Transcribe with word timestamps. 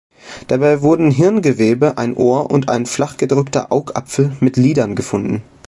Dabei 0.47 0.81
wurden 0.81 1.11
Hirngewebe, 1.11 1.99
ein 1.99 2.15
Ohr 2.17 2.49
und 2.49 2.69
ein 2.69 2.87
flach 2.87 3.17
gedrückter 3.17 3.71
Augapfel 3.71 4.35
mit 4.39 4.57
Lidern 4.57 4.95
gefunden. 4.95 5.43